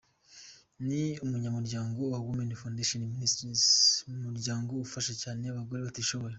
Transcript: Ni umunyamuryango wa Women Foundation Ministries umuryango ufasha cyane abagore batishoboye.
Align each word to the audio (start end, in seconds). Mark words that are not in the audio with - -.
Ni 0.87 1.03
umunyamuryango 1.23 1.99
wa 2.11 2.21
Women 2.25 2.51
Foundation 2.61 3.01
Ministries 3.13 3.63
umuryango 4.17 4.71
ufasha 4.85 5.13
cyane 5.21 5.43
abagore 5.47 5.79
batishoboye. 5.87 6.29